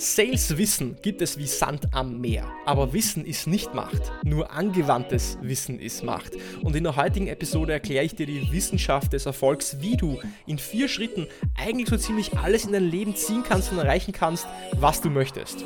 Sales-Wissen 0.00 0.96
gibt 1.02 1.20
es 1.22 1.38
wie 1.38 1.48
Sand 1.48 1.92
am 1.92 2.20
Meer. 2.20 2.48
Aber 2.66 2.92
Wissen 2.92 3.26
ist 3.26 3.48
nicht 3.48 3.74
Macht. 3.74 4.12
Nur 4.22 4.52
angewandtes 4.52 5.38
Wissen 5.42 5.80
ist 5.80 6.04
Macht. 6.04 6.34
Und 6.62 6.76
in 6.76 6.84
der 6.84 6.94
heutigen 6.94 7.26
Episode 7.26 7.72
erkläre 7.72 8.04
ich 8.04 8.14
dir 8.14 8.26
die 8.26 8.52
Wissenschaft 8.52 9.12
des 9.12 9.26
Erfolgs, 9.26 9.78
wie 9.80 9.96
du 9.96 10.20
in 10.46 10.58
vier 10.58 10.86
Schritten 10.86 11.26
eigentlich 11.56 11.88
so 11.88 11.96
ziemlich 11.96 12.38
alles 12.38 12.64
in 12.64 12.72
dein 12.72 12.88
Leben 12.88 13.16
ziehen 13.16 13.42
kannst 13.42 13.72
und 13.72 13.78
erreichen 13.78 14.12
kannst, 14.12 14.46
was 14.78 15.00
du 15.00 15.10
möchtest. 15.10 15.64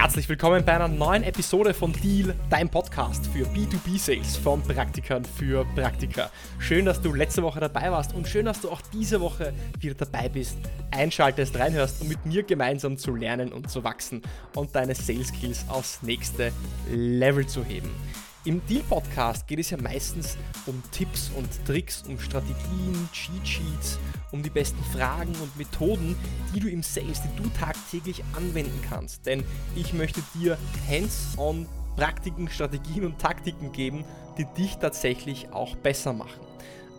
Herzlich 0.00 0.30
willkommen 0.30 0.64
bei 0.64 0.72
einer 0.72 0.88
neuen 0.88 1.22
Episode 1.24 1.74
von 1.74 1.92
Deal, 1.92 2.34
dein 2.48 2.70
Podcast 2.70 3.26
für 3.26 3.44
B2B-Sales 3.44 4.38
von 4.38 4.62
Praktikern 4.62 5.26
für 5.26 5.66
Praktiker. 5.74 6.30
Schön, 6.58 6.86
dass 6.86 7.02
du 7.02 7.12
letzte 7.12 7.42
Woche 7.42 7.60
dabei 7.60 7.92
warst 7.92 8.14
und 8.14 8.26
schön, 8.26 8.46
dass 8.46 8.62
du 8.62 8.70
auch 8.70 8.80
diese 8.94 9.20
Woche 9.20 9.52
wieder 9.78 9.94
dabei 9.94 10.30
bist, 10.30 10.56
einschaltest, 10.90 11.58
reinhörst, 11.58 12.00
um 12.00 12.08
mit 12.08 12.24
mir 12.24 12.44
gemeinsam 12.44 12.96
zu 12.96 13.14
lernen 13.14 13.52
und 13.52 13.70
zu 13.70 13.84
wachsen 13.84 14.22
und 14.56 14.74
deine 14.74 14.94
Sales 14.94 15.28
Skills 15.28 15.66
aufs 15.68 16.00
nächste 16.02 16.50
Level 16.90 17.46
zu 17.46 17.62
heben. 17.62 17.90
Im 18.46 18.64
Deal-Podcast 18.68 19.46
geht 19.46 19.58
es 19.58 19.68
ja 19.68 19.76
meistens 19.76 20.38
um 20.64 20.82
Tipps 20.92 21.30
und 21.36 21.46
Tricks, 21.66 22.04
um 22.08 22.18
Strategien, 22.18 23.06
Cheat 23.12 23.46
Sheets, 23.46 23.98
um 24.32 24.42
die 24.42 24.48
besten 24.48 24.82
Fragen 24.96 25.34
und 25.42 25.54
Methoden, 25.58 26.16
die 26.54 26.60
du 26.60 26.70
im 26.70 26.82
Sales, 26.82 27.20
die 27.20 27.42
du 27.42 27.50
tagtäglich 27.50 28.24
anwenden 28.34 28.80
kannst. 28.88 29.26
Denn 29.26 29.44
ich 29.76 29.92
möchte 29.92 30.22
dir 30.34 30.56
hands-on 30.88 31.68
Praktiken, 31.96 32.48
Strategien 32.48 33.04
und 33.04 33.18
Taktiken 33.18 33.72
geben, 33.72 34.06
die 34.38 34.46
dich 34.56 34.76
tatsächlich 34.76 35.52
auch 35.52 35.76
besser 35.76 36.14
machen. 36.14 36.40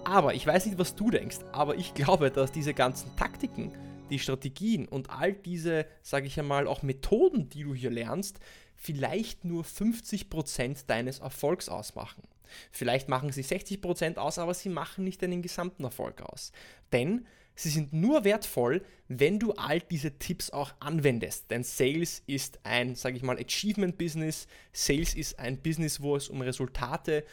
Aber 0.04 0.36
ich 0.36 0.46
weiß 0.46 0.68
nicht, 0.68 0.78
was 0.78 0.94
du 0.94 1.10
denkst, 1.10 1.40
aber 1.54 1.76
ich 1.76 1.96
glaube, 1.96 2.30
dass 2.30 2.52
diese 2.52 2.76
ganzen 2.76 3.16
Taktiken, 3.16 3.72
die 4.12 4.20
Strategien 4.20 4.88
und 4.88 5.10
all 5.10 5.34
diese, 5.34 5.86
sage 6.02 6.28
ich 6.28 6.40
einmal, 6.40 6.68
auch 6.68 6.84
Methoden, 6.84 7.50
die 7.50 7.64
du 7.64 7.74
hier 7.74 7.90
lernst, 7.90 8.40
vielleicht 8.76 9.46
nur 9.46 9.64
50% 9.64 10.86
deines 10.88 11.20
Erfolgs 11.20 11.70
ausmachen. 11.70 12.24
Vielleicht 12.72 13.10
machen 13.10 13.32
sie 13.32 13.44
60% 13.44 14.18
aus, 14.18 14.38
aber 14.38 14.54
sie 14.54 14.70
machen 14.70 15.04
nicht 15.04 15.22
deinen 15.22 15.42
gesamten 15.42 15.84
Erfolg 15.84 16.22
aus. 16.22 16.52
Denn 16.92 17.26
sie 17.56 17.70
sind 17.70 17.94
nur 17.94 18.24
wertvoll, 18.24 18.84
wenn 19.08 19.40
du 19.40 19.54
all 19.54 19.80
diese 19.80 20.18
Tipps 20.18 20.50
auch 20.50 20.74
anwendest. 20.80 21.50
Denn 21.50 21.64
Sales 21.64 22.24
ist 22.28 22.60
ein, 22.64 22.96
sage 22.96 23.16
ich 23.16 23.24
mal, 23.24 23.38
Achievement-Business. 23.38 24.48
Sales 24.74 25.14
ist 25.14 25.40
ein 25.40 25.62
Business, 25.62 26.02
wo 26.02 26.16
es 26.16 26.28
um 26.28 26.42
Resultate 26.42 27.22
geht 27.22 27.30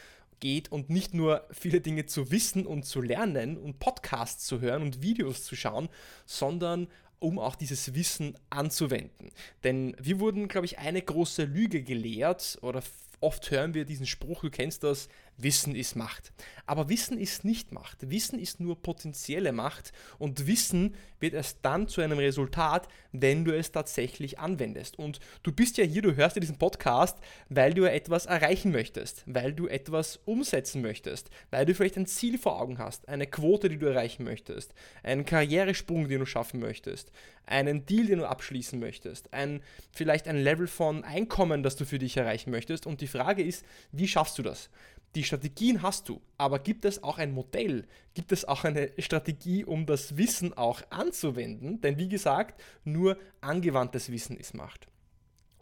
und 0.71 0.89
nicht 0.89 1.13
nur 1.13 1.45
viele 1.51 1.81
Dinge 1.81 2.05
zu 2.05 2.31
wissen 2.31 2.65
und 2.65 2.85
zu 2.85 3.01
lernen 3.01 3.57
und 3.57 3.79
Podcasts 3.79 4.45
zu 4.45 4.61
hören 4.61 4.81
und 4.81 5.01
Videos 5.01 5.43
zu 5.43 5.55
schauen, 5.55 5.89
sondern 6.25 6.87
um 7.19 7.39
auch 7.39 7.55
dieses 7.55 7.93
Wissen 7.93 8.35
anzuwenden. 8.49 9.31
Denn 9.63 9.95
wir 9.99 10.19
wurden, 10.19 10.47
glaube 10.47 10.65
ich, 10.65 10.79
eine 10.79 11.01
große 11.01 11.43
Lüge 11.43 11.83
gelehrt 11.83 12.57
oder 12.61 12.81
oft 13.21 13.51
hören 13.51 13.73
wir 13.73 13.85
diesen 13.85 14.05
Spruch, 14.05 14.41
du 14.41 14.49
kennst 14.49 14.83
das, 14.83 15.09
Wissen 15.41 15.75
ist 15.75 15.95
Macht. 15.95 16.33
Aber 16.65 16.89
Wissen 16.89 17.17
ist 17.17 17.45
nicht 17.45 17.71
Macht. 17.71 18.09
Wissen 18.09 18.39
ist 18.39 18.59
nur 18.59 18.81
potenzielle 18.81 19.53
Macht 19.53 19.93
und 20.17 20.47
Wissen 20.47 20.95
wird 21.19 21.33
erst 21.33 21.59
dann 21.61 21.87
zu 21.87 22.01
einem 22.01 22.19
Resultat, 22.19 22.87
wenn 23.11 23.45
du 23.45 23.55
es 23.55 23.71
tatsächlich 23.71 24.39
anwendest. 24.39 24.99
Und 24.99 25.19
du 25.43 25.51
bist 25.51 25.77
ja 25.77 25.85
hier, 25.85 26.01
du 26.01 26.15
hörst 26.15 26.35
ja 26.35 26.41
diesen 26.41 26.57
Podcast, 26.57 27.17
weil 27.47 27.73
du 27.73 27.85
etwas 27.85 28.25
erreichen 28.25 28.71
möchtest, 28.71 29.23
weil 29.25 29.53
du 29.53 29.67
etwas 29.67 30.19
umsetzen 30.25 30.81
möchtest, 30.81 31.29
weil 31.51 31.65
du 31.65 31.73
vielleicht 31.73 31.97
ein 31.97 32.05
Ziel 32.05 32.37
vor 32.37 32.61
Augen 32.61 32.77
hast, 32.77 33.07
eine 33.07 33.27
Quote, 33.27 33.69
die 33.69 33.77
du 33.77 33.87
erreichen 33.87 34.23
möchtest, 34.25 34.73
einen 35.03 35.25
Karrieresprung, 35.25 36.09
den 36.09 36.19
du 36.19 36.25
schaffen 36.25 36.59
möchtest, 36.59 37.11
einen 37.49 37.85
Deal, 37.85 38.05
den 38.05 38.19
du 38.19 38.29
abschließen 38.29 38.79
möchtest, 38.79 39.33
ein, 39.33 39.61
vielleicht 39.91 40.27
ein 40.27 40.37
Level 40.37 40.67
von 40.67 41.03
Einkommen, 41.03 41.63
das 41.63 41.75
du 41.75 41.85
für 41.85 41.99
dich 41.99 42.15
erreichen 42.17 42.51
möchtest. 42.51 42.85
Und 42.85 43.01
die 43.01 43.07
Frage 43.07 43.43
ist, 43.43 43.65
wie 43.91 44.07
schaffst 44.07 44.37
du 44.37 44.43
das? 44.43 44.69
Die 45.15 45.23
Strategien 45.23 45.81
hast 45.81 46.07
du, 46.07 46.21
aber 46.37 46.59
gibt 46.59 46.85
es 46.85 47.01
auch 47.01 47.17
ein 47.17 47.31
Modell? 47.31 47.87
Gibt 48.13 48.31
es 48.31 48.45
auch 48.45 48.63
eine 48.63 48.91
Strategie, 48.99 49.65
um 49.65 49.87
das 49.87 50.17
Wissen 50.17 50.53
auch 50.53 50.83
anzuwenden? 50.91 51.81
Denn 51.81 51.97
wie 51.97 52.09
gesagt, 52.09 52.61
nur 52.83 53.17
angewandtes 53.41 54.11
Wissen 54.11 54.37
ist 54.37 54.53
Macht. 54.53 54.87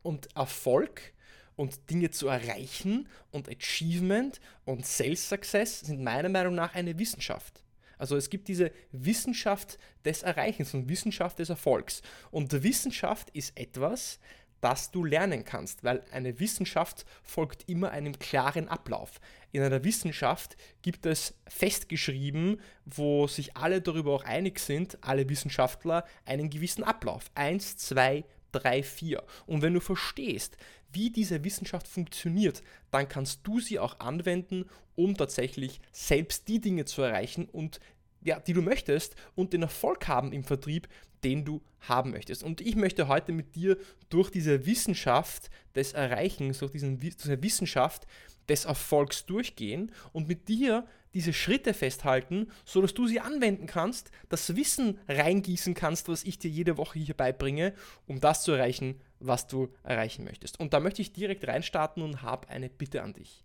Und 0.04 0.28
Erfolg 0.36 1.14
und 1.56 1.90
Dinge 1.90 2.12
zu 2.12 2.28
erreichen 2.28 3.08
und 3.32 3.50
Achievement 3.50 4.42
und 4.66 4.86
Sales 4.86 5.30
Success 5.30 5.80
sind 5.80 6.04
meiner 6.04 6.30
Meinung 6.30 6.56
nach 6.56 6.76
eine 6.76 7.00
Wissenschaft. 7.00 7.64
Also 7.98 8.16
es 8.16 8.30
gibt 8.30 8.48
diese 8.48 8.72
Wissenschaft 8.92 9.78
des 10.06 10.24
Erreichens 10.24 10.74
und 10.74 10.90
Wissenschaft 10.90 11.40
des 11.40 11.50
Erfolgs. 11.50 12.02
Und 12.32 12.64
Wissenschaft 12.64 13.30
ist 13.32 13.58
etwas, 13.58 14.20
das 14.62 14.92
du 14.92 15.04
lernen 15.04 15.44
kannst, 15.46 15.84
weil 15.84 16.04
eine 16.12 16.40
Wissenschaft 16.40 17.06
folgt 17.24 17.70
immer 17.70 17.92
einem 17.92 18.18
klaren 18.18 18.68
Ablauf. 18.68 19.20
In 19.52 19.62
einer 19.62 19.84
Wissenschaft 19.84 20.58
gibt 20.82 21.06
es 21.06 21.36
festgeschrieben, 21.48 22.60
wo 22.86 23.28
sich 23.28 23.56
alle 23.56 23.82
darüber 23.82 24.14
auch 24.14 24.24
einig 24.24 24.60
sind, 24.60 24.98
alle 25.02 25.30
Wissenschaftler, 25.30 26.06
einen 26.26 26.50
gewissen 26.50 26.84
Ablauf. 26.84 27.30
Eins, 27.36 27.78
zwei, 27.78 28.26
drei, 28.60 28.84
vier. 28.84 29.24
Und 29.46 29.62
wenn 29.62 29.74
du 29.74 29.80
verstehst, 29.80 30.58
wie 30.92 31.10
diese 31.10 31.44
Wissenschaft 31.44 31.88
funktioniert, 31.88 32.64
dann 32.92 33.08
kannst 33.08 33.42
du 33.44 33.60
sie 33.60 33.80
auch 33.80 34.00
anwenden, 34.00 34.66
um 34.96 35.16
tatsächlich 35.16 35.80
selbst 35.92 36.48
die 36.48 36.60
Dinge 36.60 36.86
zu 36.86 37.02
erreichen 37.02 37.46
und 37.46 37.80
ja, 38.24 38.40
die 38.40 38.54
du 38.54 38.62
möchtest 38.62 39.16
und 39.36 39.54
den 39.54 39.62
Erfolg 39.62 40.08
haben 40.08 40.34
im 40.34 40.44
Vertrieb, 40.44 40.88
den 41.24 41.46
du 41.46 41.62
haben 41.82 42.12
möchtest. 42.12 42.44
Und 42.44 42.62
ich 42.62 42.76
möchte 42.76 43.08
heute 43.08 43.32
mit 43.32 43.56
dir 43.56 43.78
durch 44.10 44.30
diese 44.30 44.66
Wissenschaft 44.66 45.50
des 45.76 45.94
Erreichens, 45.94 46.60
durch 46.60 46.72
diesen, 46.72 47.00
diese 47.00 47.42
Wissenschaft 47.42 48.08
des 48.50 48.66
Erfolgs 48.66 49.26
durchgehen 49.26 49.92
und 50.14 50.28
mit 50.28 50.48
dir 50.48 50.86
diese 51.14 51.34
Schritte 51.34 51.74
festhalten, 51.74 52.52
sodass 52.66 52.94
du 52.94 53.08
sie 53.08 53.20
anwenden 53.20 53.66
kannst, 53.66 54.12
das 54.30 54.56
Wissen 54.56 55.00
reingießen 55.08 55.74
kannst, 55.74 56.08
was 56.10 56.24
ich 56.24 56.40
dir 56.40 56.50
jede 56.50 56.78
Woche 56.78 57.00
hier 57.00 57.16
beibringe, 57.16 57.74
um 58.06 58.20
das 58.20 58.44
zu 58.44 58.52
erreichen, 58.52 59.02
was 59.20 59.48
du 59.48 59.70
erreichen 59.84 60.24
möchtest. 60.26 60.60
Und 60.60 60.74
da 60.74 60.80
möchte 60.80 61.02
ich 61.02 61.14
direkt 61.14 61.48
reinstarten 61.48 62.04
und 62.04 62.22
habe 62.22 62.50
eine 62.50 62.70
Bitte 62.70 63.02
an 63.02 63.14
dich. 63.14 63.44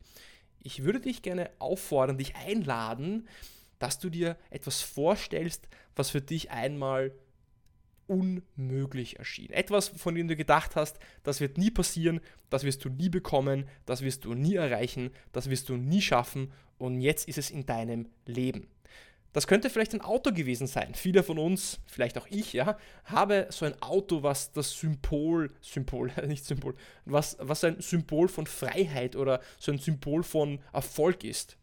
Ich 0.63 0.85
würde 0.85 1.01
dich 1.01 1.23
gerne 1.23 1.51
auffordern, 1.59 2.19
dich 2.19 2.37
einladen, 2.37 3.27
dass 3.79 3.99
du 3.99 4.11
dir 4.11 4.37
etwas 4.51 4.81
vorstellst, 4.81 5.69
was 5.97 6.11
für 6.11 6.21
dich 6.21 6.51
einmal 6.51 7.13
unmöglich 8.07 9.19
erschien. 9.19 9.51
Etwas, 9.51 9.89
von 9.89 10.15
dem 10.15 10.29
du 10.29 10.37
gedacht 10.37 10.77
hast, 10.77 10.99
das 11.23 11.41
wird 11.41 11.57
nie 11.57 11.71
passieren, 11.71 12.21
das 12.51 12.65
wirst 12.65 12.85
du 12.85 12.91
nie 12.91 13.09
bekommen, 13.09 13.67
das 13.87 14.03
wirst 14.03 14.25
du 14.25 14.35
nie 14.35 14.57
erreichen, 14.57 15.11
das 15.33 15.49
wirst 15.49 15.69
du 15.69 15.77
nie 15.77 16.03
schaffen 16.03 16.53
und 16.83 17.01
jetzt 17.01 17.29
ist 17.29 17.39
es 17.39 17.51
in 17.51 17.65
deinem 17.65 18.09
Leben. 18.27 18.67
Das 19.33 19.47
könnte 19.47 19.71
vielleicht 19.71 19.95
ein 19.95 20.03
Auto 20.03 20.31
gewesen 20.33 20.67
sein. 20.67 20.95
Viele 20.95 21.23
von 21.23 21.39
uns, 21.39 21.81
vielleicht 21.87 22.19
auch 22.19 22.27
ich, 22.29 22.53
ja, 22.53 22.77
habe 23.05 23.47
so 23.51 23.65
ein 23.65 23.81
Auto, 23.81 24.23
was 24.23 24.53
das 24.53 24.73
Symbol, 24.73 25.51
Symbol, 25.63 26.13
nicht 26.27 26.45
Symbol, 26.45 26.75
was, 27.07 27.37
was 27.41 27.65
ein 27.65 27.81
Symbol 27.81 28.29
von 28.29 28.47
Freiheit 28.47 29.17
oder 29.17 29.41
so 29.59 29.73
ein 29.73 29.79
Symbol 29.79 30.23
von 30.23 30.61
Erfolg 30.73 31.25
ist. 31.25 31.57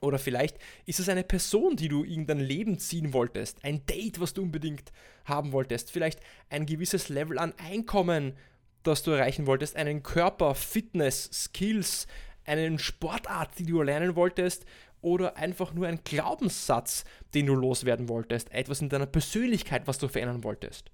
Oder 0.00 0.18
vielleicht 0.18 0.58
ist 0.86 1.00
es 1.00 1.08
eine 1.08 1.24
Person, 1.24 1.76
die 1.76 1.88
du 1.88 2.04
in 2.04 2.26
dein 2.26 2.38
Leben 2.38 2.78
ziehen 2.78 3.12
wolltest, 3.12 3.64
ein 3.64 3.86
Date, 3.86 4.20
was 4.20 4.34
du 4.34 4.42
unbedingt 4.42 4.92
haben 5.24 5.52
wolltest, 5.52 5.90
vielleicht 5.90 6.20
ein 6.50 6.66
gewisses 6.66 7.08
Level 7.08 7.38
an 7.38 7.54
Einkommen, 7.56 8.34
das 8.82 9.02
du 9.02 9.12
erreichen 9.12 9.46
wolltest, 9.46 9.76
einen 9.76 10.02
Körper, 10.02 10.54
Fitness, 10.54 11.30
Skills, 11.32 12.06
einen 12.44 12.78
Sportart, 12.78 13.58
die 13.58 13.66
du 13.66 13.78
erlernen 13.78 14.16
wolltest 14.16 14.66
oder 15.00 15.36
einfach 15.36 15.74
nur 15.74 15.86
ein 15.86 16.00
Glaubenssatz, 16.02 17.04
den 17.34 17.46
du 17.46 17.54
loswerden 17.54 18.08
wolltest, 18.08 18.50
etwas 18.52 18.80
in 18.80 18.88
deiner 18.88 19.06
Persönlichkeit, 19.06 19.86
was 19.86 19.98
du 19.98 20.08
verändern 20.08 20.44
wolltest. 20.44 20.90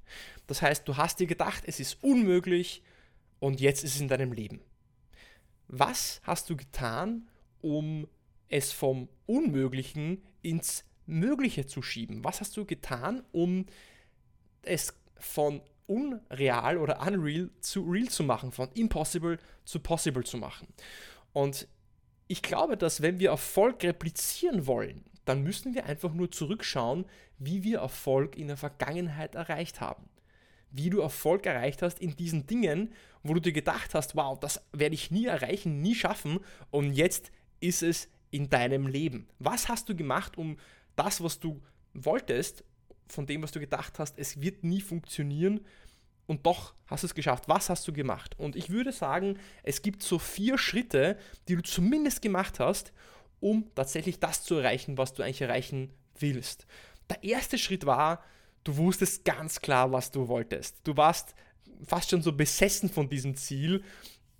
Das 0.48 0.62
heißt, 0.62 0.86
du 0.88 0.96
hast 0.96 1.20
dir 1.20 1.26
gedacht, 1.26 1.62
es 1.66 1.78
ist 1.78 2.02
unmöglich 2.02 2.82
und 3.38 3.60
jetzt 3.60 3.84
ist 3.84 3.94
es 3.94 4.00
in 4.00 4.08
deinem 4.08 4.32
Leben. 4.32 4.60
Was 5.68 6.20
hast 6.24 6.50
du 6.50 6.56
getan, 6.56 7.28
um 7.60 8.08
es 8.48 8.72
vom 8.72 9.08
Unmöglichen 9.26 10.22
ins 10.42 10.84
Mögliche 11.06 11.66
zu 11.66 11.80
schieben? 11.80 12.24
Was 12.24 12.40
hast 12.40 12.56
du 12.56 12.64
getan, 12.64 13.22
um 13.30 13.66
es 14.62 14.92
von 15.16 15.62
unreal 15.86 16.78
oder 16.78 17.00
unreal 17.06 17.50
zu 17.60 17.82
real 17.82 18.08
zu 18.08 18.24
machen, 18.24 18.50
von 18.50 18.70
impossible 18.72 19.38
zu 19.64 19.78
possible 19.78 20.24
zu 20.24 20.36
machen? 20.36 20.66
Und 21.32 21.68
ich 22.28 22.42
glaube, 22.42 22.76
dass 22.76 23.02
wenn 23.02 23.18
wir 23.18 23.30
Erfolg 23.30 23.82
replizieren 23.82 24.66
wollen, 24.66 25.04
dann 25.24 25.42
müssen 25.42 25.74
wir 25.74 25.86
einfach 25.86 26.12
nur 26.12 26.30
zurückschauen, 26.30 27.04
wie 27.38 27.62
wir 27.62 27.78
Erfolg 27.78 28.36
in 28.36 28.48
der 28.48 28.56
Vergangenheit 28.56 29.34
erreicht 29.34 29.80
haben. 29.80 30.08
Wie 30.70 30.90
du 30.90 31.00
Erfolg 31.00 31.46
erreicht 31.46 31.82
hast 31.82 31.98
in 32.00 32.16
diesen 32.16 32.46
Dingen, 32.46 32.92
wo 33.22 33.34
du 33.34 33.40
dir 33.40 33.52
gedacht 33.52 33.94
hast, 33.94 34.14
wow, 34.14 34.38
das 34.38 34.64
werde 34.72 34.94
ich 34.94 35.10
nie 35.10 35.26
erreichen, 35.26 35.80
nie 35.80 35.94
schaffen 35.94 36.40
und 36.70 36.92
jetzt 36.92 37.32
ist 37.60 37.82
es 37.82 38.08
in 38.30 38.48
deinem 38.48 38.86
Leben? 38.86 39.28
Was 39.38 39.68
hast 39.68 39.88
du 39.88 39.96
gemacht, 39.96 40.38
um 40.38 40.56
das, 40.96 41.22
was 41.22 41.40
du 41.40 41.60
wolltest, 41.94 42.64
von 43.08 43.26
dem, 43.26 43.42
was 43.42 43.52
du 43.52 43.60
gedacht 43.60 43.98
hast, 43.98 44.18
es 44.18 44.40
wird 44.40 44.62
nie 44.62 44.80
funktionieren, 44.80 45.60
und 46.26 46.46
doch 46.46 46.74
hast 46.86 47.02
du 47.02 47.06
es 47.06 47.14
geschafft. 47.14 47.48
Was 47.48 47.70
hast 47.70 47.86
du 47.88 47.92
gemacht? 47.92 48.38
Und 48.38 48.56
ich 48.56 48.70
würde 48.70 48.92
sagen, 48.92 49.38
es 49.62 49.82
gibt 49.82 50.02
so 50.02 50.18
vier 50.18 50.58
Schritte, 50.58 51.18
die 51.48 51.56
du 51.56 51.62
zumindest 51.62 52.22
gemacht 52.22 52.60
hast, 52.60 52.92
um 53.40 53.70
tatsächlich 53.74 54.20
das 54.20 54.44
zu 54.44 54.56
erreichen, 54.56 54.98
was 54.98 55.14
du 55.14 55.22
eigentlich 55.22 55.42
erreichen 55.42 55.92
willst. 56.18 56.66
Der 57.08 57.22
erste 57.24 57.58
Schritt 57.58 57.86
war, 57.86 58.22
du 58.64 58.76
wusstest 58.76 59.24
ganz 59.24 59.60
klar, 59.60 59.92
was 59.92 60.10
du 60.10 60.28
wolltest. 60.28 60.76
Du 60.84 60.96
warst 60.96 61.34
fast 61.86 62.10
schon 62.10 62.22
so 62.22 62.32
besessen 62.32 62.90
von 62.90 63.08
diesem 63.08 63.36
Ziel 63.36 63.82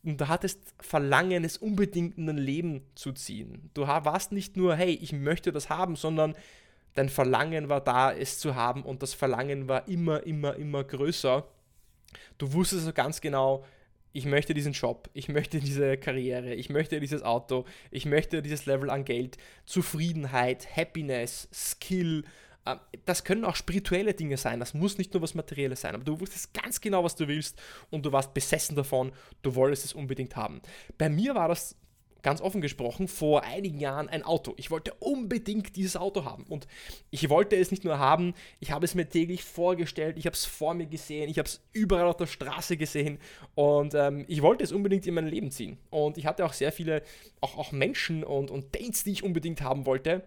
und 0.02 0.20
du 0.20 0.28
hattest 0.28 0.60
Verlangen, 0.78 1.44
es 1.44 1.56
unbedingt 1.56 2.16
in 2.16 2.26
dein 2.26 2.38
Leben 2.38 2.82
zu 2.94 3.12
ziehen. 3.12 3.70
Du 3.74 3.86
warst 3.86 4.32
nicht 4.32 4.56
nur, 4.56 4.76
hey, 4.76 4.92
ich 4.92 5.12
möchte 5.12 5.52
das 5.52 5.68
haben, 5.68 5.96
sondern 5.96 6.34
dein 6.94 7.08
Verlangen 7.08 7.68
war 7.68 7.80
da, 7.80 8.12
es 8.12 8.38
zu 8.38 8.54
haben 8.54 8.82
und 8.82 9.02
das 9.02 9.14
Verlangen 9.14 9.68
war 9.68 9.88
immer, 9.88 10.24
immer, 10.26 10.56
immer 10.56 10.84
größer. 10.84 11.46
Du 12.38 12.52
wusstest 12.52 12.82
also 12.82 12.92
ganz 12.92 13.20
genau, 13.20 13.64
ich 14.12 14.24
möchte 14.24 14.54
diesen 14.54 14.72
Job, 14.72 15.08
ich 15.12 15.28
möchte 15.28 15.60
diese 15.60 15.96
Karriere, 15.96 16.54
ich 16.54 16.68
möchte 16.68 17.00
dieses 17.00 17.22
Auto, 17.22 17.64
ich 17.90 18.06
möchte 18.06 18.42
dieses 18.42 18.66
Level 18.66 18.90
an 18.90 19.04
Geld, 19.04 19.38
Zufriedenheit, 19.66 20.76
Happiness, 20.76 21.48
Skill. 21.52 22.24
Ähm, 22.66 22.80
das 23.04 23.24
können 23.24 23.44
auch 23.44 23.56
spirituelle 23.56 24.14
Dinge 24.14 24.36
sein, 24.36 24.60
das 24.60 24.74
muss 24.74 24.98
nicht 24.98 25.14
nur 25.14 25.22
was 25.22 25.34
Materielles 25.34 25.82
sein, 25.82 25.94
aber 25.94 26.04
du 26.04 26.18
wusstest 26.20 26.52
ganz 26.54 26.80
genau, 26.80 27.04
was 27.04 27.14
du 27.14 27.28
willst 27.28 27.60
und 27.90 28.04
du 28.04 28.12
warst 28.12 28.34
besessen 28.34 28.74
davon, 28.74 29.12
du 29.42 29.54
wolltest 29.54 29.84
es 29.84 29.92
unbedingt 29.94 30.36
haben. 30.36 30.60
Bei 30.98 31.08
mir 31.08 31.34
war 31.34 31.48
das 31.48 31.76
ganz 32.22 32.40
offen 32.40 32.60
gesprochen, 32.60 33.08
vor 33.08 33.44
einigen 33.44 33.78
Jahren 33.78 34.08
ein 34.08 34.22
Auto. 34.22 34.54
Ich 34.56 34.70
wollte 34.70 34.94
unbedingt 34.94 35.76
dieses 35.76 35.96
Auto 35.96 36.24
haben. 36.24 36.44
Und 36.44 36.66
ich 37.10 37.28
wollte 37.28 37.56
es 37.56 37.70
nicht 37.70 37.84
nur 37.84 37.98
haben, 37.98 38.34
ich 38.58 38.70
habe 38.70 38.84
es 38.84 38.94
mir 38.94 39.08
täglich 39.08 39.44
vorgestellt, 39.44 40.16
ich 40.18 40.26
habe 40.26 40.34
es 40.34 40.44
vor 40.44 40.74
mir 40.74 40.86
gesehen, 40.86 41.28
ich 41.28 41.38
habe 41.38 41.48
es 41.48 41.60
überall 41.72 42.06
auf 42.06 42.16
der 42.16 42.26
Straße 42.26 42.76
gesehen 42.76 43.18
und 43.54 43.94
ähm, 43.94 44.24
ich 44.28 44.42
wollte 44.42 44.64
es 44.64 44.72
unbedingt 44.72 45.06
in 45.06 45.14
mein 45.14 45.26
Leben 45.26 45.50
ziehen. 45.50 45.78
Und 45.90 46.18
ich 46.18 46.26
hatte 46.26 46.44
auch 46.44 46.52
sehr 46.52 46.72
viele, 46.72 47.02
auch, 47.40 47.56
auch 47.56 47.72
Menschen 47.72 48.24
und, 48.24 48.50
und 48.50 48.74
Dates, 48.74 49.04
die 49.04 49.12
ich 49.12 49.22
unbedingt 49.22 49.62
haben 49.62 49.86
wollte. 49.86 50.22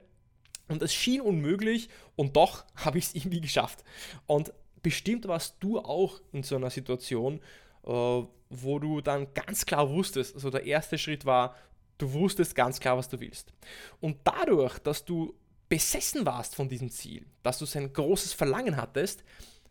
Und 0.70 0.82
es 0.82 0.94
schien 0.94 1.22
unmöglich 1.22 1.90
und 2.16 2.36
doch 2.36 2.66
habe 2.76 2.98
ich 2.98 3.06
es 3.06 3.16
irgendwie 3.16 3.42
geschafft. 3.42 3.84
Und 4.26 4.54
bestimmt 4.82 5.28
warst 5.28 5.58
du 5.60 5.80
auch 5.80 6.22
in 6.32 6.44
so 6.44 6.56
einer 6.56 6.70
Situation, 6.70 7.40
äh, 7.86 8.22
wo 8.50 8.80
du 8.80 9.02
dann 9.02 9.34
ganz 9.34 9.66
klar 9.66 9.90
wusstest, 9.90 10.36
also 10.36 10.50
der 10.50 10.66
erste 10.66 10.98
Schritt 10.98 11.26
war, 11.26 11.56
Du 11.98 12.12
wusstest 12.14 12.56
ganz 12.56 12.80
klar, 12.80 12.98
was 12.98 13.10
du 13.10 13.20
willst. 13.20 13.54
Und 14.00 14.18
dadurch, 14.24 14.80
dass 14.80 15.06
du 15.06 15.34
besessen 15.70 16.26
warst 16.26 16.56
von 16.56 16.70
diesem 16.70 16.90
Ziel, 16.90 17.26
dass 17.42 17.60
du 17.60 17.66
ein 17.78 17.94
großes 17.94 18.34
Verlangen 18.34 18.78
hattest, 18.78 19.24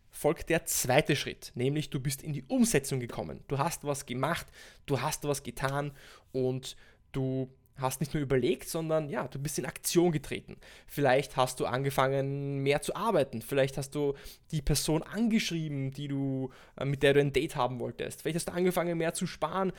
folgt 0.09 0.49
der 0.49 0.65
zweite 0.65 1.15
Schritt, 1.15 1.51
nämlich 1.55 1.89
du 1.89 1.99
bist 1.99 2.21
in 2.21 2.33
die 2.33 2.43
Umsetzung 2.43 2.99
gekommen. 2.99 3.43
Du 3.47 3.57
hast 3.57 3.83
was 3.83 4.05
gemacht, 4.05 4.47
du 4.85 5.01
hast 5.01 5.23
was 5.23 5.43
getan 5.43 5.91
und 6.31 6.75
du 7.11 7.49
hast 7.77 7.99
nicht 7.99 8.13
nur 8.13 8.21
überlegt, 8.21 8.69
sondern 8.69 9.09
ja, 9.09 9.27
du 9.27 9.39
bist 9.39 9.57
in 9.57 9.65
Aktion 9.65 10.11
getreten. 10.11 10.57
Vielleicht 10.85 11.37
hast 11.37 11.59
du 11.59 11.65
angefangen, 11.65 12.59
mehr 12.59 12.81
zu 12.81 12.95
arbeiten. 12.95 13.41
Vielleicht 13.41 13.77
hast 13.77 13.95
du 13.95 14.13
die 14.51 14.61
Person 14.61 15.01
angeschrieben, 15.01 15.91
die 15.91 16.07
du, 16.07 16.51
äh, 16.77 16.85
mit 16.85 17.01
der 17.01 17.13
du 17.13 17.19
ein 17.19 17.33
Date 17.33 17.55
haben 17.55 17.79
wolltest. 17.79 18.21
Vielleicht 18.21 18.35
hast 18.35 18.49
du 18.49 18.53
angefangen, 18.53 18.97
mehr 18.97 19.13
zu 19.13 19.25
sparen. 19.25 19.73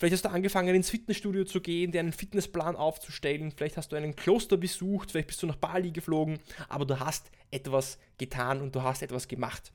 Vielleicht 0.00 0.14
hast 0.14 0.24
du 0.24 0.30
angefangen, 0.30 0.74
ins 0.74 0.88
Fitnessstudio 0.88 1.44
zu 1.44 1.60
gehen, 1.60 1.92
dir 1.92 2.00
einen 2.00 2.14
Fitnessplan 2.14 2.74
aufzustellen. 2.74 3.52
Vielleicht 3.54 3.76
hast 3.76 3.92
du 3.92 3.96
einen 3.96 4.16
Kloster 4.16 4.56
besucht, 4.56 5.10
vielleicht 5.10 5.26
bist 5.26 5.42
du 5.42 5.46
nach 5.46 5.56
Bali 5.56 5.90
geflogen, 5.90 6.38
aber 6.70 6.86
du 6.86 6.98
hast 6.98 7.30
etwas 7.50 7.98
getan 8.16 8.62
und 8.62 8.74
du 8.74 8.82
hast 8.82 9.02
etwas 9.02 9.28
gemacht. 9.28 9.72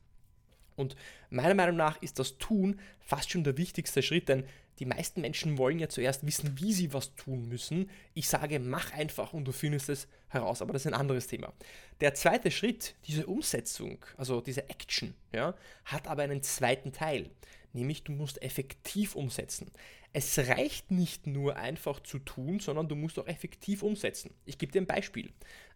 Und 0.75 0.95
meiner 1.30 1.54
Meinung 1.54 1.75
nach 1.75 2.01
ist 2.01 2.18
das 2.18 2.39
Tun 2.39 2.80
fast 3.01 3.30
schon 3.30 3.44
der 3.44 3.56
wichtigste 3.60 4.01
Schritt, 4.01 4.27
denn 4.27 4.45
die 4.80 4.88
meisten 4.88 5.22
Menschen 5.22 5.60
wollen 5.60 5.77
ja 5.77 5.89
zuerst 5.89 6.25
wissen, 6.25 6.60
wie 6.60 6.74
sie 6.74 6.92
was 6.92 7.16
tun 7.16 7.48
müssen. 7.48 7.92
Ich 8.16 8.28
sage, 8.28 8.60
mach 8.60 8.94
einfach 8.94 9.31
und 9.31 9.45
du 9.45 9.51
findest 9.51 9.89
es 9.89 10.07
heraus, 10.30 10.63
aber 10.63 10.74
das 10.74 10.81
ist 10.81 10.88
ein 10.88 11.00
anderes 11.00 11.28
Thema. 11.28 11.54
Der 12.01 12.16
zweite 12.16 12.50
Schritt, 12.50 12.95
diese 13.06 13.28
Umsetzung, 13.28 14.04
also 14.18 14.42
diese 14.42 14.71
Action, 14.71 15.13
ja, 15.31 15.54
hat 15.86 16.07
aber 16.07 16.24
einen 16.24 16.42
zweiten 16.42 16.92
Teil, 16.92 17.30
nämlich 17.75 18.04
du 18.04 18.12
musst 18.12 18.42
effektiv 18.42 19.16
umsetzen 19.16 19.72
es 20.18 20.39
reicht 20.39 20.92
nicht 20.92 21.27
nur 21.27 21.57
einfach 21.57 22.00
zu 22.00 22.19
tun, 22.19 22.62
sondern 22.62 22.88
du 22.88 22.95
musst 22.95 23.19
auch 23.19 23.27
effektiv 23.27 23.83
umsetzen. 23.83 24.33
Ich 24.45 24.57
gebe 24.57 24.72
dir 24.72 24.80
ein 24.80 24.88
Beispiel. 24.88 25.30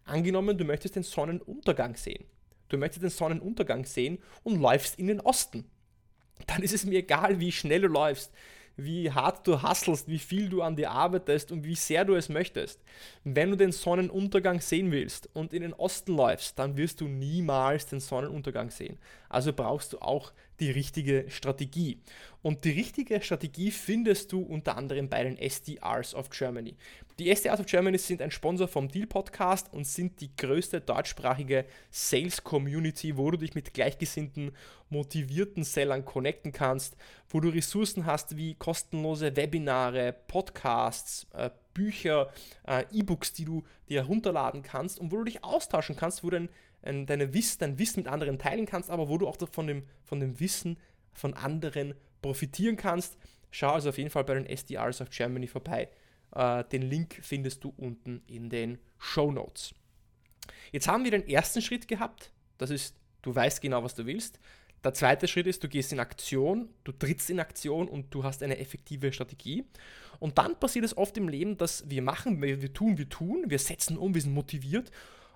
Angenommen, 0.06 0.56
du 0.56 0.64
möchtest 0.64 0.96
den 0.96 1.02
Sonnenuntergang 1.02 1.94
sehen. 1.94 2.24
Du 2.70 2.78
möchtest 2.78 3.02
den 3.02 3.10
Sonnenuntergang 3.10 3.84
sehen 3.84 4.16
und 4.42 4.58
läufst 4.58 4.98
in 4.98 5.08
den 5.08 5.20
Osten. 5.20 5.66
Dann 6.46 6.62
ist 6.62 6.72
es 6.72 6.86
mir 6.86 7.00
egal, 7.00 7.38
wie 7.38 7.52
schnell 7.52 7.82
du 7.82 7.88
läufst, 7.88 8.32
wie 8.78 9.10
hart 9.10 9.46
du 9.46 9.62
hustlest, 9.62 10.08
wie 10.08 10.18
viel 10.18 10.48
du 10.48 10.62
an 10.62 10.74
dir 10.74 10.90
arbeitest 10.90 11.52
und 11.52 11.64
wie 11.64 11.74
sehr 11.74 12.06
du 12.06 12.14
es 12.14 12.30
möchtest. 12.30 12.80
Wenn 13.24 13.50
du 13.50 13.56
den 13.56 13.72
Sonnenuntergang 13.72 14.62
sehen 14.62 14.90
willst 14.90 15.28
und 15.34 15.52
in 15.52 15.60
den 15.60 15.74
Osten 15.74 16.16
läufst, 16.16 16.58
dann 16.58 16.78
wirst 16.78 17.02
du 17.02 17.08
niemals 17.08 17.88
den 17.88 18.00
Sonnenuntergang 18.00 18.70
sehen. 18.70 18.98
Also 19.30 19.52
brauchst 19.52 19.94
du 19.94 19.98
auch 20.00 20.32
die 20.58 20.70
richtige 20.70 21.24
Strategie. 21.28 22.02
Und 22.42 22.64
die 22.64 22.72
richtige 22.72 23.22
Strategie 23.22 23.70
findest 23.70 24.32
du 24.32 24.40
unter 24.40 24.76
anderem 24.76 25.08
bei 25.08 25.22
den 25.22 25.38
SDRs 25.38 26.14
of 26.14 26.28
Germany. 26.30 26.76
Die 27.18 27.30
SDRs 27.30 27.60
of 27.60 27.66
Germany 27.66 27.96
sind 27.96 28.20
ein 28.22 28.30
Sponsor 28.30 28.66
vom 28.66 28.88
Deal 28.88 29.06
Podcast 29.06 29.72
und 29.72 29.86
sind 29.86 30.20
die 30.20 30.34
größte 30.36 30.80
deutschsprachige 30.80 31.64
Sales 31.90 32.42
Community, 32.42 33.16
wo 33.16 33.30
du 33.30 33.38
dich 33.38 33.54
mit 33.54 33.72
gleichgesinnten, 33.72 34.52
motivierten 34.88 35.62
Sellern 35.62 36.04
connecten 36.04 36.52
kannst, 36.52 36.96
wo 37.28 37.40
du 37.40 37.48
Ressourcen 37.48 38.04
hast 38.04 38.36
wie 38.36 38.54
kostenlose 38.54 39.36
Webinare, 39.36 40.12
Podcasts, 40.26 41.26
äh, 41.34 41.50
Bücher, 41.72 42.32
äh, 42.66 42.84
E-Books, 42.92 43.32
die 43.32 43.44
du 43.44 43.62
dir 43.88 44.02
herunterladen 44.02 44.62
kannst 44.62 44.98
und 44.98 45.12
wo 45.12 45.18
du 45.18 45.24
dich 45.24 45.44
austauschen 45.44 45.96
kannst, 45.96 46.24
wo 46.24 46.30
dein 46.30 46.48
deine 46.82 47.34
Wiss, 47.34 47.58
dein 47.58 47.78
Wissen 47.78 48.00
mit 48.00 48.08
anderen 48.08 48.38
teilen 48.38 48.66
kannst, 48.66 48.90
aber 48.90 49.08
wo 49.08 49.18
du 49.18 49.28
auch 49.28 49.36
von 49.52 49.66
dem, 49.66 49.84
von 50.04 50.20
dem 50.20 50.40
Wissen 50.40 50.78
von 51.12 51.34
anderen 51.34 51.94
profitieren 52.22 52.76
kannst. 52.76 53.16
Schau 53.50 53.72
also 53.72 53.88
auf 53.88 53.98
jeden 53.98 54.10
Fall 54.10 54.24
bei 54.24 54.34
den 54.34 54.46
SDRs 54.46 55.00
of 55.00 55.10
Germany 55.10 55.46
vorbei. 55.46 55.88
Äh, 56.34 56.64
den 56.64 56.82
Link 56.82 57.18
findest 57.22 57.64
du 57.64 57.74
unten 57.76 58.22
in 58.26 58.48
den 58.48 58.78
Show 58.98 59.32
Notes. 59.32 59.74
Jetzt 60.72 60.88
haben 60.88 61.04
wir 61.04 61.10
den 61.10 61.26
ersten 61.26 61.62
Schritt 61.62 61.88
gehabt. 61.88 62.32
Das 62.58 62.70
ist, 62.70 62.96
du 63.22 63.34
weißt 63.34 63.60
genau, 63.60 63.82
was 63.82 63.94
du 63.94 64.06
willst. 64.06 64.38
Der 64.84 64.94
zweite 64.94 65.28
Schritt 65.28 65.46
ist, 65.46 65.62
du 65.62 65.68
gehst 65.68 65.92
in 65.92 66.00
Aktion, 66.00 66.70
du 66.84 66.92
trittst 66.92 67.28
in 67.28 67.40
Aktion 67.40 67.86
und 67.86 68.14
du 68.14 68.24
hast 68.24 68.42
eine 68.42 68.58
effektive 68.58 69.12
Strategie. 69.12 69.66
Und 70.20 70.38
dann 70.38 70.58
passiert 70.58 70.84
es 70.84 70.96
oft 70.96 71.16
im 71.18 71.28
Leben, 71.28 71.58
dass 71.58 71.90
wir 71.90 72.00
machen, 72.00 72.40
wir 72.40 72.72
tun, 72.72 72.96
wir 72.96 73.08
tun, 73.08 73.44
wir 73.48 73.58
setzen 73.58 73.98
um, 73.98 74.14
wir 74.14 74.22
sind 74.22 74.32
motiviert 74.32 74.90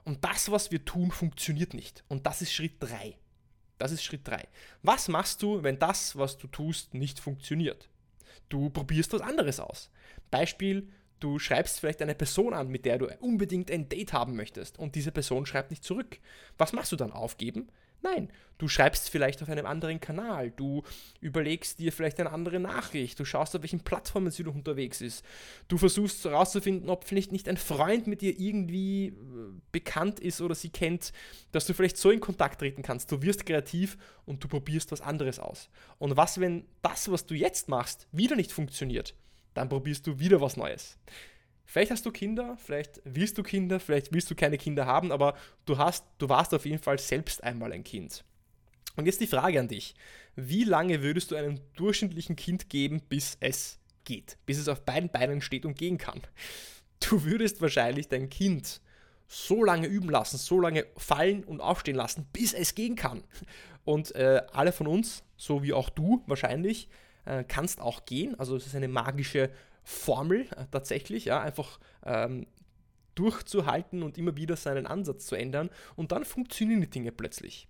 und 0.05 0.25
das, 0.25 0.51
was 0.51 0.71
wir 0.71 0.85
tun, 0.85 1.11
funktioniert 1.11 1.75
nicht. 1.75 2.05
Und 2.09 2.27
das 2.27 2.43
ist 2.43 2.53
Schritt 2.53 2.77
3. 2.81 3.17
Das 3.79 3.91
ist 3.93 4.05
Schritt 4.05 4.27
3. 4.27 4.47
Was 4.83 5.09
machst 5.09 5.43
du, 5.43 5.63
wenn 5.63 5.79
das, 5.79 6.17
was 6.17 6.39
du 6.39 6.47
tust, 6.47 6.95
nicht 6.95 7.19
funktioniert? 7.19 7.89
Du 8.49 8.71
probierst 8.71 9.13
was 9.13 9.23
anderes 9.23 9.61
aus. 9.61 9.91
Beispiel, 10.31 10.89
du 11.21 11.39
schreibst 11.39 11.81
vielleicht 11.81 12.03
eine 12.03 12.15
Person 12.15 12.55
an, 12.55 12.69
mit 12.69 12.85
der 12.85 12.99
du 12.99 13.07
unbedingt 13.21 13.71
ein 13.71 13.89
Date 13.89 14.13
haben 14.13 14.37
möchtest 14.37 14.79
und 14.79 14.95
diese 14.95 15.13
Person 15.13 15.47
schreibt 15.47 15.71
nicht 15.71 15.85
zurück. 15.85 16.19
Was 16.59 16.73
machst 16.73 16.93
du 16.93 16.97
dann? 16.97 17.13
Aufgeben? 17.13 17.69
Nein, 18.05 18.29
du 18.59 18.69
schreibst 18.69 19.09
vielleicht 19.09 19.43
auf 19.43 19.49
einem 19.49 19.65
anderen 19.65 19.99
Kanal, 19.99 20.51
du 20.51 20.83
überlegst 21.23 21.79
dir 21.79 21.91
vielleicht 21.91 22.21
eine 22.21 22.33
andere 22.33 22.61
Nachricht, 22.61 23.19
du 23.19 23.25
schaust, 23.25 23.57
auf 23.57 23.63
welchen 23.63 23.81
Plattformen 23.81 24.31
sie 24.31 24.45
noch 24.45 24.55
unterwegs 24.55 25.01
ist, 25.01 25.25
du 25.69 25.79
versuchst 25.79 26.23
herauszufinden, 26.23 26.91
ob 26.91 27.05
vielleicht 27.05 27.33
nicht 27.33 27.49
ein 27.49 27.57
Freund 27.57 28.07
mit 28.07 28.21
dir 28.21 28.39
irgendwie 28.39 29.07
äh, 29.07 29.13
bekannt 29.73 30.21
ist 30.21 30.43
oder 30.43 30.55
sie 30.55 30.69
kennt, 30.69 31.13
dass 31.51 31.65
du 31.65 31.73
vielleicht 31.73 31.97
so 31.97 32.11
in 32.11 32.21
Kontakt 32.21 32.61
treten 32.61 32.83
kannst. 32.83 33.11
Du 33.11 33.23
wirst 33.23 33.47
kreativ 33.47 33.97
und 34.27 34.45
du 34.45 34.49
probierst 34.49 34.93
was 34.93 35.01
anderes 35.01 35.39
aus. 35.39 35.71
Und 35.99 36.19
was, 36.19 36.39
wenn 36.41 36.67
das, 36.83 37.11
was 37.11 37.25
du 37.25 37.35
jetzt 37.35 37.71
machst, 37.71 38.07
wieder 38.13 38.37
nicht 38.37 38.53
funktioniert? 38.53 39.15
Dann 39.55 39.71
probierst 39.71 40.07
du 40.07 40.19
wieder 40.19 40.43
was 40.43 40.59
Neues. 40.59 40.99
Vielleicht 41.67 41.91
hast 41.91 42.05
du 42.07 42.13
Kinder, 42.13 42.57
vielleicht 42.59 43.01
willst 43.05 43.39
du 43.39 43.43
Kinder, 43.43 43.81
vielleicht 43.81 44.13
willst 44.13 44.31
du 44.31 44.35
keine 44.35 44.59
Kinder 44.59 44.87
haben, 44.87 45.11
aber 45.13 45.35
du, 45.65 45.79
hast, 45.79 46.05
du 46.19 46.29
warst 46.29 46.53
auf 46.55 46.67
jeden 46.67 46.83
Fall 46.83 46.99
selbst 46.99 47.43
einmal 47.43 47.73
ein 47.73 47.85
Kind. 47.85 48.25
Und 48.97 49.07
jetzt 49.07 49.21
die 49.21 49.27
Frage 49.27 49.59
an 49.59 49.69
dich. 49.69 49.95
Wie 50.37 50.65
lange 50.65 51.03
würdest 51.03 51.31
du 51.31 51.37
einem 51.37 51.61
durchschnittlichen 51.77 52.37
Kind 52.37 52.69
geben, 52.69 53.01
bis 53.09 53.37
es 53.41 53.79
geht? 54.05 54.37
Bis 54.47 54.59
es 54.59 54.69
auf 54.69 54.85
beiden 54.85 55.11
Beinen 55.11 55.41
steht 55.41 55.65
und 55.65 55.77
gehen 55.77 55.99
kann? 55.99 56.21
Du 57.01 57.25
würdest 57.25 57.61
wahrscheinlich 57.61 58.09
dein 58.09 58.29
Kind 58.29 58.81
so 59.27 59.65
lange 59.65 59.87
üben 59.87 60.11
lassen, 60.11 60.37
so 60.37 60.61
lange 60.61 60.87
fallen 60.97 61.45
und 61.45 61.61
aufstehen 61.61 61.97
lassen, 61.97 62.27
bis 62.33 62.53
es 62.53 62.75
gehen 62.75 62.95
kann. 62.95 63.25
Und 63.85 64.15
äh, 64.15 64.43
alle 64.53 64.73
von 64.73 64.87
uns, 64.87 65.25
so 65.37 65.63
wie 65.63 65.73
auch 65.73 65.91
du 65.91 66.23
wahrscheinlich, 66.27 66.89
äh, 67.25 67.45
kannst 67.45 67.81
auch 67.81 68.05
gehen. 68.05 68.39
Also 68.39 68.57
es 68.57 68.67
ist 68.67 68.75
eine 68.75 68.89
magische 68.89 69.51
Formel 69.85 70.49
äh, 70.57 70.65
tatsächlich, 70.71 71.27
ja, 71.27 71.41
einfach 71.41 71.79
ähm, 72.05 72.47
durchzuhalten 73.15 74.03
und 74.03 74.19
immer 74.19 74.37
wieder 74.37 74.57
seinen 74.57 74.87
Ansatz 74.87 75.27
zu 75.27 75.37
ändern 75.37 75.71
und 75.95 76.13
dann 76.13 76.25
funktionieren 76.25 76.81
die 76.81 76.91
Dinge 76.91 77.13
plötzlich. 77.13 77.69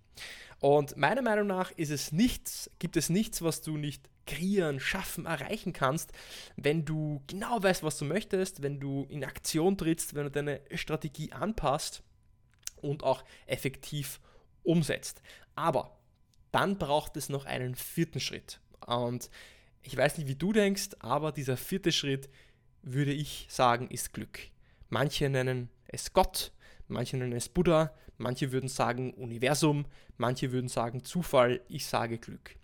Und 0.59 0.97
meiner 0.97 1.21
Meinung 1.21 1.47
nach 1.47 1.71
ist 1.71 1.91
es 1.91 2.11
nichts, 2.11 2.71
gibt 2.79 2.97
es 2.97 3.09
nichts, 3.09 3.41
was 3.41 3.61
du 3.61 3.77
nicht 3.77 4.09
kreieren, 4.25 4.79
schaffen, 4.79 5.25
erreichen 5.25 5.73
kannst, 5.73 6.11
wenn 6.55 6.85
du 6.85 7.21
genau 7.27 7.61
weißt, 7.61 7.83
was 7.83 7.97
du 7.97 8.05
möchtest, 8.05 8.63
wenn 8.63 8.79
du 8.79 9.05
in 9.09 9.23
Aktion 9.23 9.77
trittst, 9.77 10.15
wenn 10.15 10.23
du 10.23 10.31
deine 10.31 10.61
Strategie 10.73 11.31
anpasst 11.31 12.01
und 12.77 13.03
auch 13.03 13.23
effektiv 13.45 14.19
umsetzt. 14.63 15.21
Aber 15.55 15.99
dann 16.51 16.77
braucht 16.77 17.17
es 17.17 17.29
noch 17.29 17.45
einen 17.45 17.75
vierten 17.75 18.19
Schritt. 18.19 18.59
Und 18.87 19.29
ich 19.85 19.95
weiß 19.95 20.17
nicht, 20.17 20.27
wie 20.27 20.35
du 20.35 20.51
denkst, 20.51 20.89
aber 20.99 21.31
dieser 21.31 21.57
vierte 21.57 21.91
Schritt, 21.91 22.29
würde 22.81 23.13
ich 23.13 23.47
sagen, 23.49 23.87
ist 23.89 24.13
Glück. 24.13 24.39
Manche 24.89 25.29
nennen 25.29 25.69
es 25.87 26.13
Gott, 26.13 26.51
manche 26.87 27.17
nennen 27.17 27.33
es 27.33 27.49
Buddha, 27.49 27.93
manche 28.17 28.51
würden 28.51 28.69
sagen 28.69 29.13
Universum, 29.13 29.85
manche 30.17 30.51
würden 30.51 30.69
sagen 30.69 31.03
Zufall, 31.03 31.61
ich 31.67 31.85
sage 31.85 32.17
Glück. 32.17 32.55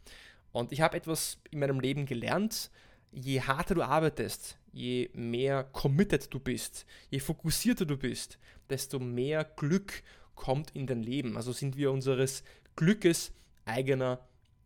Und 0.51 0.71
ich 0.71 0.81
habe 0.81 0.97
etwas 0.97 1.39
in 1.49 1.59
meinem 1.59 1.79
Leben 1.79 2.05
gelernt, 2.05 2.71
je 3.11 3.41
harter 3.41 3.75
du 3.75 3.83
arbeitest, 3.83 4.57
je 4.71 5.09
mehr 5.13 5.63
committed 5.63 6.33
du 6.33 6.39
bist, 6.39 6.85
je 7.09 7.19
fokussierter 7.19 7.85
du 7.85 7.97
bist, 7.97 8.37
desto 8.69 8.99
mehr 8.99 9.43
Glück 9.43 10.03
kommt 10.35 10.71
in 10.71 10.87
dein 10.87 11.03
Leben. 11.03 11.37
Also 11.37 11.51
sind 11.51 11.77
wir 11.77 11.91
unseres 11.91 12.43
Glückes 12.75 13.33
eigener 13.65 14.19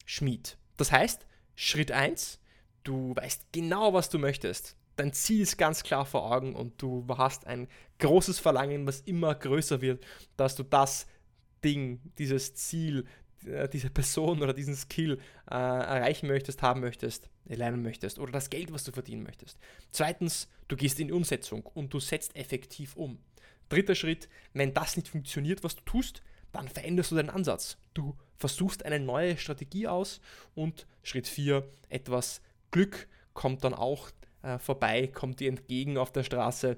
Schmied. 0.05 0.57
Das 0.77 0.91
heißt, 0.91 1.25
Schritt 1.55 1.91
1, 1.91 2.39
du 2.85 3.13
weißt 3.15 3.47
genau, 3.51 3.93
was 3.93 4.09
du 4.09 4.17
möchtest. 4.17 4.77
Dein 4.95 5.11
Ziel 5.11 5.41
ist 5.41 5.57
ganz 5.57 5.83
klar 5.83 6.05
vor 6.05 6.31
Augen 6.31 6.55
und 6.55 6.81
du 6.81 7.05
hast 7.09 7.45
ein 7.47 7.67
großes 7.99 8.39
Verlangen, 8.39 8.87
was 8.87 9.01
immer 9.01 9.35
größer 9.35 9.81
wird, 9.81 10.05
dass 10.37 10.55
du 10.55 10.63
das 10.63 11.07
Ding, 11.63 11.99
dieses 12.17 12.55
Ziel, 12.55 13.05
äh, 13.45 13.67
diese 13.67 13.89
Person 13.89 14.41
oder 14.41 14.53
diesen 14.53 14.75
Skill 14.75 15.19
äh, 15.49 15.53
erreichen 15.55 16.27
möchtest, 16.27 16.61
haben 16.61 16.79
möchtest, 16.79 17.29
lernen 17.45 17.81
möchtest 17.81 18.19
oder 18.19 18.31
das 18.31 18.49
Geld, 18.49 18.71
was 18.71 18.85
du 18.85 18.93
verdienen 18.93 19.23
möchtest. 19.23 19.59
Zweitens, 19.91 20.47
du 20.69 20.77
gehst 20.77 20.99
in 20.99 21.11
Umsetzung 21.11 21.65
und 21.65 21.93
du 21.93 21.99
setzt 21.99 22.35
effektiv 22.35 22.95
um. 22.95 23.19
Dritter 23.67 23.95
Schritt, 23.95 24.29
wenn 24.53 24.73
das 24.73 24.95
nicht 24.95 25.09
funktioniert, 25.09 25.63
was 25.63 25.75
du 25.75 25.81
tust, 25.83 26.21
dann 26.53 26.69
veränderst 26.69 27.11
du 27.11 27.15
deinen 27.15 27.31
Ansatz. 27.31 27.77
Du 27.93 28.15
versuchst 28.37 28.85
eine 28.85 28.99
neue 28.99 29.37
Strategie 29.37 29.87
aus 29.87 30.21
und 30.53 30.87
Schritt 31.03 31.27
4, 31.27 31.67
etwas 31.89 32.41
Glück 32.75 33.07
kommt 33.33 33.63
dann 33.63 33.73
auch 33.73 34.09
äh, 34.41 34.59
vorbei, 34.59 35.07
kommt 35.07 35.39
dir 35.39 35.47
entgegen 35.47 35.97
auf 35.97 36.11
der 36.11 36.23
Straße 36.23 36.77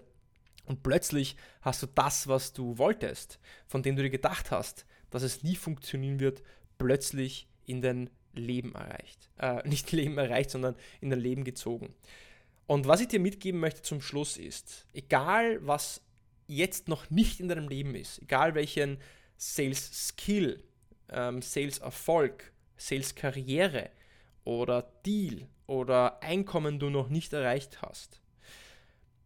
und 0.68 0.84
plötzlich 0.84 1.36
hast 1.62 1.82
du 1.82 1.88
das, 1.88 2.28
was 2.28 2.54
du 2.54 2.78
wolltest, 2.78 3.40
von 3.66 3.82
dem 3.82 3.96
du 3.96 4.04
dir 4.04 4.12
gedacht 4.12 4.52
hast, 4.52 4.86
dass 5.10 5.24
es 5.24 5.42
nie 5.42 5.56
funktionieren 5.56 6.20
wird, 6.20 6.44
plötzlich 6.78 7.48
in 7.66 7.82
dein 7.82 8.12
Leben 8.34 8.76
erreicht. 8.76 9.32
Äh, 9.40 9.68
nicht 9.68 9.92
Leben 9.92 10.20
erreicht, 10.20 10.52
sondern 10.52 10.76
in 11.02 11.10
dein 11.10 11.20
Leben 11.20 11.44
gezogen. 11.44 11.96
Und 12.68 12.88
was 12.88 13.02
ich 13.02 13.08
dir 13.08 13.20
mitgeben 13.20 13.60
möchte 13.60 13.82
zum 13.82 14.00
Schluss 14.00 14.38
ist, 14.38 14.86
egal 14.94 15.66
was 15.66 16.04
jetzt 16.46 16.90
noch 16.90 17.10
nicht 17.10 17.40
in 17.40 17.48
deinem 17.48 17.70
Leben 17.70 17.96
ist, 17.96 18.22
egal 18.22 18.54
welchen 18.54 19.00
Sales 19.36 20.10
Skill, 20.10 20.64
ähm, 21.10 21.42
Sales 21.42 21.80
Erfolg, 21.80 22.52
Sales 22.76 23.16
Karriere 23.16 23.90
oder 24.44 24.84
Deal 25.04 25.48
oder 25.68 26.24
Einkommen 26.24 26.80
du 26.80 26.90
noch 26.90 27.10
nicht 27.10 27.34
erreicht 27.34 27.82
hast. 27.82 28.22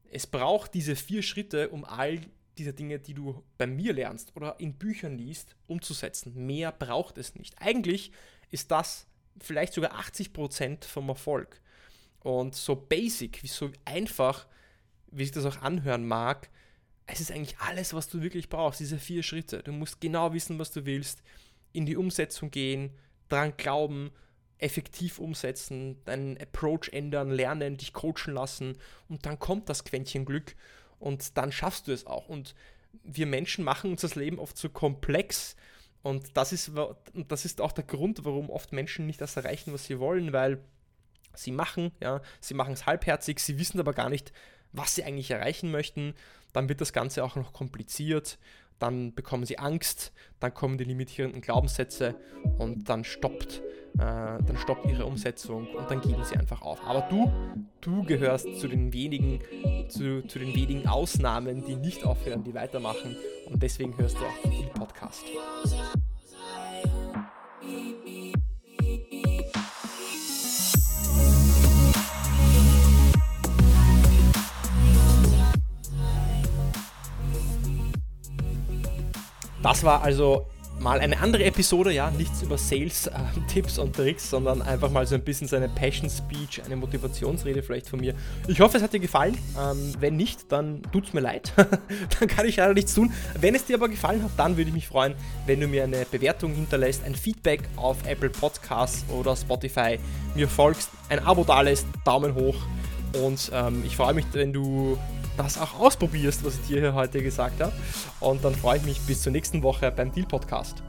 Es 0.10 0.28
braucht 0.28 0.74
diese 0.74 0.96
vier 0.96 1.24
Schritte, 1.24 1.70
um 1.70 1.86
all 1.86 2.20
diese 2.58 2.74
Dinge, 2.74 3.00
die 3.00 3.14
du 3.14 3.44
bei 3.58 3.66
mir 3.66 3.94
lernst 3.94 4.36
oder 4.36 4.60
in 4.60 4.74
Büchern 4.74 5.18
liest, 5.18 5.56
umzusetzen. 5.68 6.46
Mehr 6.46 6.72
braucht 6.72 7.18
es 7.18 7.36
nicht. 7.36 7.56
Eigentlich 7.62 8.12
ist 8.50 8.72
das 8.72 9.08
vielleicht 9.40 9.74
sogar 9.74 9.98
80% 10.00 10.84
vom 10.86 11.10
Erfolg. 11.10 11.62
Und 12.20 12.56
so 12.56 12.76
basic, 12.76 13.42
so 13.46 13.72
einfach, 13.86 14.48
wie 15.08 15.24
sich 15.24 15.32
das 15.32 15.46
auch 15.46 15.62
anhören 15.62 16.06
mag, 16.06 16.50
es 17.08 17.20
ist 17.20 17.32
eigentlich 17.32 17.58
alles, 17.60 17.94
was 17.94 18.10
du 18.10 18.22
wirklich 18.22 18.50
brauchst, 18.50 18.80
diese 18.80 19.00
vier 19.00 19.24
Schritte. 19.24 19.64
Du 19.64 19.72
musst 19.72 20.00
genau 20.00 20.34
wissen, 20.34 20.60
was 20.60 20.72
du 20.72 20.86
willst, 20.86 21.24
in 21.74 21.86
die 21.86 21.98
Umsetzung 21.98 22.52
gehen, 22.52 22.92
dran 23.28 23.56
glauben, 23.58 24.12
effektiv 24.62 25.20
umsetzen, 25.20 26.04
deinen 26.06 26.38
Approach 26.38 26.90
ändern, 26.92 27.32
lernen, 27.32 27.78
dich 27.78 27.94
coachen 27.94 28.34
lassen 28.34 28.78
und 29.10 29.26
dann 29.26 29.40
kommt 29.40 29.70
das 29.70 29.84
Quäntchen 29.84 30.26
Glück 30.26 30.56
und 31.00 31.38
dann 31.38 31.52
schaffst 31.52 31.88
du 31.88 31.92
es 31.92 32.06
auch. 32.06 32.30
Und 32.30 32.56
wir 33.04 33.26
Menschen 33.26 33.64
machen 33.64 33.92
uns 33.92 34.02
das 34.02 34.16
Leben 34.16 34.40
oft 34.40 34.56
zu 34.56 34.68
so 34.68 34.74
komplex 34.74 35.56
und 36.04 36.36
das 36.36 36.52
ist, 36.52 36.72
das 37.28 37.46
ist 37.46 37.62
auch 37.62 37.72
der 37.72 37.84
Grund, 37.84 38.26
warum 38.26 38.50
oft 38.50 38.74
Menschen 38.74 39.06
nicht 39.06 39.22
das 39.22 39.38
erreichen, 39.38 39.74
was 39.74 39.86
sie 39.86 40.00
wollen, 40.00 40.34
weil 40.34 40.60
sie 41.34 41.52
machen, 41.52 41.92
ja, 42.02 42.22
sie 42.40 42.54
machen 42.54 42.74
es 42.74 42.86
halbherzig, 42.86 43.40
sie 43.40 43.60
wissen 43.60 43.80
aber 43.80 43.94
gar 43.94 44.10
nicht, 44.10 44.32
was 44.72 44.96
sie 44.96 45.04
eigentlich 45.04 45.32
erreichen 45.32 45.72
möchten. 45.72 46.14
Dann 46.54 46.70
wird 46.70 46.82
das 46.82 46.94
Ganze 46.94 47.24
auch 47.24 47.36
noch 47.36 47.54
kompliziert 47.54 48.38
dann 48.82 49.14
bekommen 49.14 49.46
sie 49.46 49.60
Angst, 49.60 50.12
dann 50.40 50.54
kommen 50.54 50.78
die 50.78 50.84
limitierenden 50.84 51.42
Glaubenssätze 51.42 52.16
und 52.58 52.90
dann 52.90 53.04
stoppt, 53.04 53.62
äh, 53.94 53.98
dann 53.98 54.58
stoppt 54.58 54.86
ihre 54.88 55.06
Umsetzung 55.06 55.68
und 55.68 55.90
dann 55.90 56.02
geben 56.02 56.24
sie 56.24 56.36
einfach 56.36 56.62
auf. 56.62 56.80
Aber 56.86 57.02
du, 57.02 57.32
du 57.82 58.04
gehörst 58.04 58.48
zu 58.60 58.68
den 58.68 58.92
wenigen, 58.92 59.40
zu, 59.88 60.26
zu 60.28 60.40
den 60.40 60.56
wenigen 60.56 60.88
Ausnahmen, 60.88 61.64
die 61.66 61.76
nicht 61.76 62.04
aufhören, 62.04 62.44
die 62.44 62.54
weitermachen 62.54 63.16
und 63.46 63.62
deswegen 63.62 63.96
hörst 63.98 64.18
du 64.18 64.26
auch 64.26 64.50
den 64.50 64.70
Podcast. 64.74 65.24
Das 79.72 79.86
war 79.86 80.04
also 80.04 80.48
mal 80.82 81.00
eine 81.00 81.18
andere 81.22 81.46
Episode, 81.46 81.94
ja, 81.94 82.12
nichts 82.12 82.42
über 82.42 82.58
Sales-Tipps 82.58 83.78
äh, 83.78 83.82
und 83.82 83.96
Tricks, 83.96 84.30
sondern 84.30 84.62
einfach 84.62 84.92
mal 84.92 85.08
so 85.08 85.16
ein 85.16 85.24
bisschen 85.24 85.48
so 85.48 85.56
eine 85.56 85.70
Passion-Speech, 85.70 86.64
eine 86.66 86.76
Motivationsrede 86.76 87.64
vielleicht 87.64 87.88
von 87.88 88.02
mir. 88.02 88.14
Ich 88.50 88.60
hoffe, 88.60 88.76
es 88.76 88.84
hat 88.84 88.92
dir 88.92 89.00
gefallen. 89.00 89.38
Ähm, 89.58 89.94
wenn 90.02 90.18
nicht, 90.18 90.52
dann 90.52 90.82
tut 90.92 91.08
es 91.08 91.14
mir 91.14 91.22
leid. 91.22 91.54
dann 92.20 92.28
kann 92.28 92.46
ich 92.46 92.58
leider 92.58 92.74
nichts 92.74 92.94
tun. 92.94 93.14
Wenn 93.40 93.56
es 93.56 93.64
dir 93.64 93.78
aber 93.78 93.88
gefallen 93.88 94.22
hat, 94.22 94.32
dann 94.36 94.58
würde 94.58 94.68
ich 94.68 94.74
mich 94.74 94.90
freuen, 94.90 95.16
wenn 95.46 95.62
du 95.62 95.70
mir 95.70 95.86
eine 95.86 96.06
Bewertung 96.12 96.54
hinterlässt, 96.54 97.06
ein 97.06 97.16
Feedback 97.16 97.62
auf 97.78 97.96
Apple 98.06 98.30
Podcasts 98.30 99.06
oder 99.10 99.38
Spotify, 99.38 100.00
mir 100.36 100.50
folgst, 100.50 100.90
ein 101.08 101.26
Abo 101.26 101.46
dalässt, 101.46 101.86
Daumen 102.04 102.36
hoch 102.36 102.58
und 103.24 103.52
ähm, 103.54 103.84
ich 103.86 103.96
freue 103.96 104.14
mich, 104.14 104.26
wenn 104.34 104.52
du 104.52 104.98
das 105.44 105.58
auch 105.58 105.80
ausprobierst, 105.80 106.44
was 106.46 106.56
ich 106.56 106.68
dir 106.68 106.80
hier 106.80 106.94
heute 106.94 107.22
gesagt 107.22 107.62
habe. 107.62 107.74
Und 108.20 108.44
dann 108.44 108.56
freue 108.56 108.78
ich 108.78 108.84
mich 108.84 109.02
bis 109.02 109.22
zur 109.22 109.32
nächsten 109.32 109.64
Woche 109.64 109.92
beim 109.92 110.12
Deal 110.12 110.28
Podcast. 110.28 110.84